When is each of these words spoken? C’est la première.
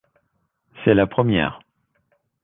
C’est 0.83 0.95
la 0.95 1.05
première. 1.05 1.59